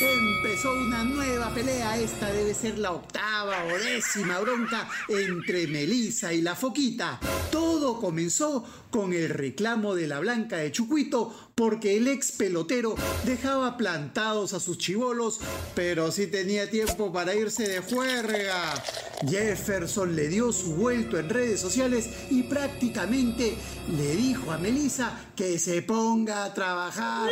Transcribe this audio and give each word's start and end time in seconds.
Empezó 0.00 0.74
una 0.74 1.02
nueva 1.02 1.52
pelea, 1.52 1.98
esta 1.98 2.30
debe 2.30 2.54
ser 2.54 2.78
la 2.78 2.92
octava 2.92 3.64
o 3.64 3.78
décima 3.78 4.38
bronca 4.38 4.88
entre 5.08 5.66
Melissa 5.66 6.32
y 6.32 6.40
la 6.40 6.54
Foquita. 6.54 7.18
Todo 7.50 7.98
comenzó 7.98 8.64
con 8.90 9.12
el 9.12 9.28
reclamo 9.28 9.96
de 9.96 10.06
la 10.06 10.20
Blanca 10.20 10.58
de 10.58 10.70
Chucuito 10.70 11.50
porque 11.56 11.96
el 11.96 12.06
ex 12.06 12.30
pelotero 12.30 12.94
dejaba 13.24 13.76
plantados 13.76 14.52
a 14.52 14.60
sus 14.60 14.78
chivolos, 14.78 15.40
pero 15.74 16.12
sí 16.12 16.28
tenía 16.28 16.70
tiempo 16.70 17.12
para 17.12 17.34
irse 17.34 17.66
de 17.66 17.80
juerga. 17.80 18.80
Jefferson 19.28 20.14
le 20.14 20.28
dio 20.28 20.52
su 20.52 20.76
vuelto 20.76 21.18
en 21.18 21.28
redes 21.28 21.60
sociales 21.60 22.08
y 22.30 22.44
prácticamente 22.44 23.58
le 23.96 24.14
dijo 24.14 24.52
a 24.52 24.58
Melissa 24.58 25.26
que 25.34 25.58
se 25.58 25.82
ponga 25.82 26.44
a 26.44 26.54
trabajar. 26.54 27.30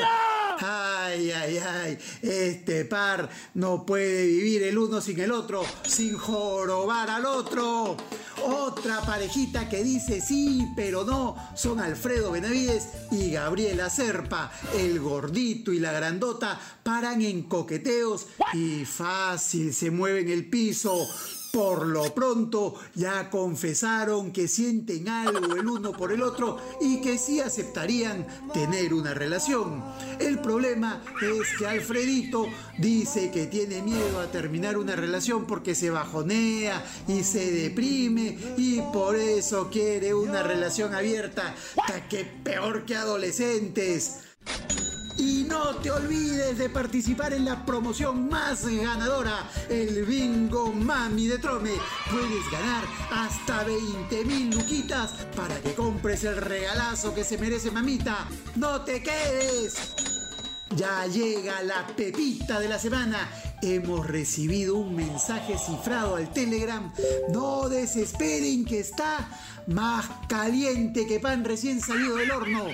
Ay, 1.16 1.30
ay, 1.30 1.58
ay, 1.58 1.98
este 2.20 2.84
par 2.84 3.30
no 3.54 3.86
puede 3.86 4.26
vivir 4.26 4.62
el 4.64 4.76
uno 4.76 5.00
sin 5.00 5.18
el 5.18 5.32
otro, 5.32 5.64
sin 5.86 6.14
jorobar 6.18 7.08
al 7.08 7.24
otro. 7.24 7.96
Otra 8.44 9.00
parejita 9.00 9.66
que 9.66 9.82
dice 9.82 10.20
sí, 10.20 10.66
pero 10.76 11.04
no, 11.04 11.34
son 11.56 11.80
Alfredo 11.80 12.32
Benavides 12.32 12.88
y 13.12 13.30
Gabriela 13.30 13.88
Serpa. 13.88 14.52
El 14.74 15.00
gordito 15.00 15.72
y 15.72 15.78
la 15.78 15.92
grandota 15.92 16.60
paran 16.82 17.22
en 17.22 17.44
coqueteos 17.44 18.26
y 18.52 18.84
fácil 18.84 19.72
se 19.72 19.90
mueven 19.90 20.28
el 20.28 20.50
piso. 20.50 21.08
Por 21.56 21.86
lo 21.86 22.12
pronto 22.14 22.74
ya 22.94 23.30
confesaron 23.30 24.30
que 24.30 24.46
sienten 24.46 25.08
algo 25.08 25.54
el 25.56 25.66
uno 25.66 25.92
por 25.92 26.12
el 26.12 26.20
otro 26.20 26.58
y 26.82 27.00
que 27.00 27.16
sí 27.16 27.40
aceptarían 27.40 28.26
tener 28.52 28.92
una 28.92 29.14
relación. 29.14 29.82
El 30.20 30.38
problema 30.40 31.02
es 31.22 31.56
que 31.58 31.66
Alfredito 31.66 32.44
dice 32.76 33.30
que 33.30 33.46
tiene 33.46 33.80
miedo 33.80 34.20
a 34.20 34.30
terminar 34.30 34.76
una 34.76 34.96
relación 34.96 35.46
porque 35.46 35.74
se 35.74 35.88
bajonea 35.88 36.84
y 37.08 37.22
se 37.22 37.50
deprime 37.50 38.36
y 38.58 38.82
por 38.92 39.16
eso 39.16 39.70
quiere 39.70 40.12
una 40.12 40.42
relación 40.42 40.94
abierta, 40.94 41.54
que 42.10 42.26
peor 42.26 42.84
que 42.84 42.96
adolescentes. 42.96 44.26
Y 45.18 45.44
no 45.48 45.76
te 45.76 45.90
olvides 45.90 46.58
de 46.58 46.68
participar 46.68 47.32
en 47.32 47.44
la 47.44 47.64
promoción 47.64 48.28
más 48.28 48.66
ganadora, 48.66 49.50
el 49.68 50.04
Bingo 50.04 50.72
Mami 50.72 51.26
de 51.26 51.38
Trome. 51.38 51.72
Puedes 52.10 52.50
ganar 52.50 52.84
hasta 53.10 53.64
20 53.64 54.24
mil 54.24 54.50
luquitas 54.50 55.12
para 55.34 55.58
que 55.60 55.74
compres 55.74 56.24
el 56.24 56.36
regalazo 56.36 57.14
que 57.14 57.24
se 57.24 57.38
merece 57.38 57.70
mamita. 57.70 58.28
¡No 58.56 58.82
te 58.82 59.02
quedes! 59.02 59.94
Ya 60.74 61.06
llega 61.06 61.62
la 61.62 61.86
pepita 61.86 62.60
de 62.60 62.68
la 62.68 62.78
semana. 62.78 63.30
Hemos 63.62 64.06
recibido 64.06 64.76
un 64.76 64.94
mensaje 64.94 65.56
cifrado 65.56 66.16
al 66.16 66.30
Telegram. 66.32 66.92
No 67.32 67.68
desesperen 67.68 68.64
que 68.64 68.80
está 68.80 69.28
más 69.68 70.06
caliente 70.28 71.06
que 71.06 71.20
pan 71.20 71.44
recién 71.44 71.80
salido 71.80 72.16
del 72.16 72.32
horno. 72.32 72.66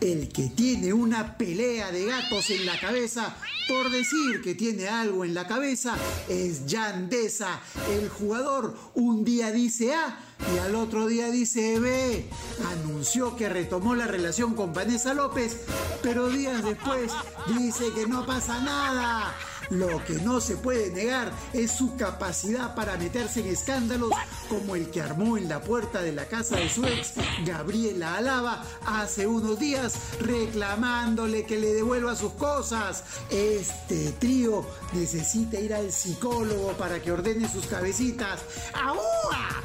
El 0.00 0.28
que 0.28 0.48
tiene 0.48 0.94
una 0.94 1.36
pelea 1.36 1.92
de 1.92 2.06
gatos 2.06 2.48
en 2.48 2.64
la 2.64 2.80
cabeza, 2.80 3.36
por 3.68 3.90
decir 3.90 4.40
que 4.42 4.54
tiene 4.54 4.88
algo 4.88 5.26
en 5.26 5.34
la 5.34 5.46
cabeza, 5.46 5.94
es 6.28 6.64
Yandesa. 6.66 7.60
El 7.90 8.08
jugador 8.08 8.74
un 8.94 9.24
día 9.24 9.52
dice 9.52 9.94
A 9.94 10.18
y 10.54 10.58
al 10.58 10.74
otro 10.74 11.06
día 11.06 11.30
dice 11.30 11.78
B. 11.78 12.26
Anunció 12.72 13.36
que 13.36 13.50
retomó 13.50 13.94
la 13.94 14.06
relación 14.06 14.54
con 14.54 14.72
Vanessa 14.72 15.12
López, 15.12 15.58
pero 16.02 16.28
días 16.30 16.64
después 16.64 17.12
dice 17.58 17.92
que 17.94 18.06
no 18.06 18.24
pasa 18.24 18.58
nada. 18.62 19.34
Lo 19.70 20.04
que 20.04 20.14
no 20.14 20.40
se 20.40 20.56
puede 20.56 20.90
negar 20.90 21.30
es 21.52 21.70
su 21.70 21.96
capacidad 21.96 22.74
para 22.74 22.96
meterse 22.96 23.40
en 23.40 23.46
escándalos 23.46 24.10
como 24.48 24.74
el 24.74 24.90
que 24.90 25.00
armó 25.00 25.38
en 25.38 25.48
la 25.48 25.60
puerta 25.60 26.02
de 26.02 26.12
la 26.12 26.26
casa 26.26 26.56
de 26.56 26.68
su 26.68 26.84
ex, 26.84 27.12
Gabriela 27.46 28.16
Alaba, 28.16 28.64
hace 28.84 29.28
unos 29.28 29.60
días 29.60 29.94
reclamándole 30.20 31.46
que 31.46 31.58
le 31.58 31.72
devuelva 31.72 32.16
sus 32.16 32.32
cosas. 32.32 33.04
Este 33.30 34.10
trío 34.18 34.66
necesita 34.92 35.60
ir 35.60 35.72
al 35.72 35.92
psicólogo 35.92 36.72
para 36.72 37.00
que 37.00 37.12
ordene 37.12 37.48
sus 37.48 37.66
cabecitas. 37.66 38.40
¡Ahúa! 38.74 39.62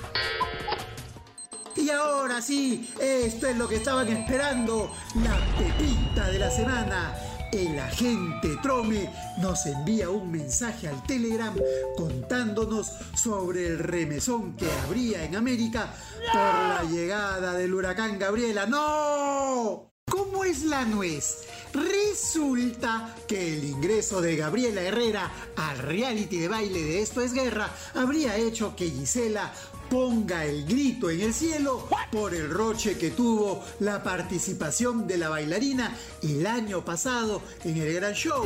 Y 1.76 1.90
ahora 1.90 2.42
sí, 2.42 2.94
esto 3.02 3.48
es 3.48 3.58
lo 3.58 3.68
que 3.68 3.76
estaban 3.76 4.08
esperando, 4.08 4.92
la 5.16 5.36
pepita 5.58 6.30
de 6.30 6.40
la 6.40 6.50
semana. 6.50 7.35
El 7.56 7.80
agente 7.80 8.58
Trome 8.62 9.10
nos 9.38 9.66
envía 9.66 10.10
un 10.10 10.30
mensaje 10.30 10.90
al 10.90 11.02
Telegram 11.04 11.56
contándonos 11.96 12.92
sobre 13.16 13.66
el 13.68 13.80
remesón 13.80 14.58
que 14.58 14.70
habría 14.84 15.24
en 15.24 15.38
América 15.38 15.94
por 16.34 16.42
la 16.42 16.84
llegada 16.84 17.54
del 17.54 17.74
huracán 17.74 18.20
Gabriela. 18.20 18.66
¡No! 18.66 19.94
¿Cómo 20.12 20.44
es 20.44 20.66
la 20.66 20.84
nuez? 20.84 21.46
Resulta 21.74 23.16
que 23.26 23.54
el 23.54 23.64
ingreso 23.64 24.20
de 24.20 24.36
Gabriela 24.36 24.82
Herrera 24.82 25.32
al 25.56 25.78
reality 25.78 26.40
de 26.40 26.50
baile 26.50 26.84
de 26.84 27.02
Esto 27.02 27.22
es 27.22 27.32
Guerra 27.32 27.70
habría 27.94 28.36
hecho 28.36 28.76
que 28.76 28.90
Gisela 28.90 29.54
ponga 29.90 30.46
el 30.46 30.66
grito 30.66 31.10
en 31.10 31.22
el 31.22 31.34
cielo 31.34 31.88
por 32.12 32.34
el 32.34 32.50
roche 32.50 32.98
que 32.98 33.12
tuvo 33.12 33.64
la 33.80 34.04
participación 34.04 35.08
de 35.08 35.18
la 35.18 35.30
bailarina 35.30 35.96
el 36.22 36.46
año 36.46 36.84
pasado 36.84 37.42
en 37.64 37.78
el 37.78 37.94
Gran 37.94 38.14
Show. 38.14 38.46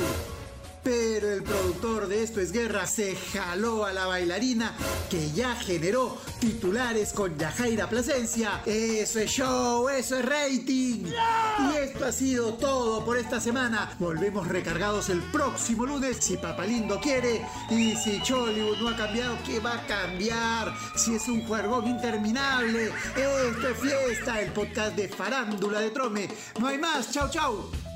Pero 0.83 1.31
el 1.31 1.43
productor 1.43 2.07
de 2.07 2.23
Esto 2.23 2.39
es 2.39 2.51
Guerra 2.51 2.87
se 2.87 3.15
jaló 3.15 3.85
a 3.85 3.91
la 3.91 4.05
bailarina 4.05 4.73
que 5.09 5.31
ya 5.31 5.55
generó 5.55 6.17
titulares 6.39 7.11
con 7.13 7.37
Yajaira 7.37 7.89
Plasencia. 7.89 8.61
Eso 8.65 9.19
es 9.19 9.29
show, 9.29 9.89
eso 9.89 10.17
es 10.17 10.25
rating. 10.25 11.05
Y 11.05 11.75
esto 11.77 12.05
ha 12.05 12.11
sido 12.11 12.53
todo 12.53 13.03
por 13.03 13.17
esta 13.17 13.41
semana. 13.41 13.95
Volvemos 13.99 14.47
recargados 14.47 15.09
el 15.09 15.21
próximo 15.31 15.85
lunes 15.85 16.17
si 16.21 16.37
Papalindo 16.37 16.99
quiere. 16.99 17.45
Y 17.69 17.95
si 17.95 18.21
Chollywood 18.21 18.77
no 18.79 18.89
ha 18.89 18.95
cambiado, 18.95 19.37
¿qué 19.45 19.59
va 19.59 19.73
a 19.73 19.87
cambiar? 19.87 20.73
Si 20.95 21.15
es 21.15 21.27
un 21.27 21.45
juergón 21.45 21.87
interminable. 21.87 22.91
Esto 23.15 23.67
es 23.69 23.77
fiesta, 23.77 24.41
el 24.41 24.51
podcast 24.53 24.95
de 24.95 25.09
farándula 25.09 25.81
de 25.81 25.89
Trome. 25.89 26.29
No 26.59 26.67
hay 26.67 26.77
más. 26.77 27.11
Chau, 27.11 27.29
chau. 27.29 27.88